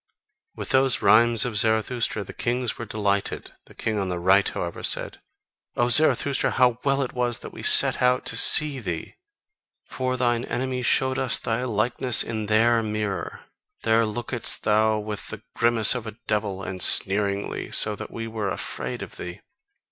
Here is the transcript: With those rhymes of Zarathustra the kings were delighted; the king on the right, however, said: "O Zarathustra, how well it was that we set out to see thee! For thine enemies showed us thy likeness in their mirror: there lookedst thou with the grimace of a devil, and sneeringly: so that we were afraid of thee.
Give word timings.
With 0.55 0.69
those 0.69 1.03
rhymes 1.03 1.45
of 1.45 1.57
Zarathustra 1.57 2.23
the 2.23 2.33
kings 2.33 2.75
were 2.79 2.85
delighted; 2.85 3.51
the 3.67 3.75
king 3.75 3.99
on 3.99 4.09
the 4.09 4.17
right, 4.17 4.49
however, 4.49 4.81
said: 4.81 5.21
"O 5.75 5.89
Zarathustra, 5.89 6.49
how 6.49 6.79
well 6.83 7.03
it 7.03 7.13
was 7.13 7.37
that 7.41 7.53
we 7.53 7.61
set 7.61 8.01
out 8.01 8.25
to 8.25 8.35
see 8.35 8.79
thee! 8.79 9.13
For 9.85 10.17
thine 10.17 10.43
enemies 10.45 10.87
showed 10.87 11.19
us 11.19 11.37
thy 11.37 11.65
likeness 11.65 12.23
in 12.23 12.47
their 12.47 12.81
mirror: 12.81 13.41
there 13.83 14.03
lookedst 14.03 14.63
thou 14.63 14.97
with 14.97 15.27
the 15.27 15.43
grimace 15.55 15.93
of 15.93 16.07
a 16.07 16.17
devil, 16.25 16.63
and 16.63 16.81
sneeringly: 16.81 17.69
so 17.69 17.95
that 17.95 18.09
we 18.09 18.25
were 18.25 18.49
afraid 18.49 19.03
of 19.03 19.17
thee. 19.17 19.41